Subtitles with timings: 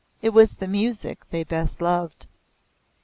[0.23, 2.25] It was the music they best loved."